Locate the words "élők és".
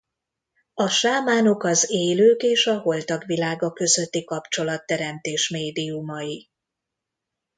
1.91-2.65